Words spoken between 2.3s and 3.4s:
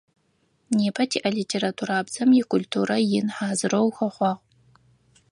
икультурэ ин